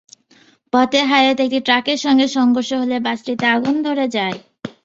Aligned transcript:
পথে 0.73 0.99
হাইওয়েতে 1.09 1.41
একটি 1.47 1.59
ট্রাকের 1.67 1.99
সঙ্গে 2.05 2.25
সংঘর্ষ 2.37 2.71
হলে 2.81 2.97
বাসটিতে 3.05 3.45
আগুন 3.55 3.75
ধরে 3.87 4.05
যায়। 4.15 4.37